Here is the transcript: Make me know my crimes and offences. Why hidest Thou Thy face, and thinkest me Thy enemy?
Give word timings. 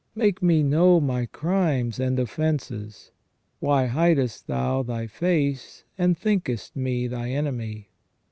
Make 0.15 0.41
me 0.41 0.63
know 0.63 0.99
my 0.99 1.27
crimes 1.27 1.99
and 1.99 2.17
offences. 2.17 3.11
Why 3.59 3.85
hidest 3.85 4.47
Thou 4.47 4.81
Thy 4.81 5.05
face, 5.05 5.83
and 5.95 6.17
thinkest 6.17 6.75
me 6.75 7.05
Thy 7.05 7.29
enemy? 7.29 7.91